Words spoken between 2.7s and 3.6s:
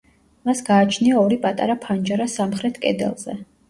კედელზე.